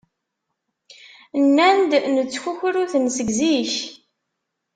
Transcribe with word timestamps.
Nnan-d 1.43 1.91
nettkukru-ten 2.15 3.05
seg 3.15 3.29
zik. 3.39 3.73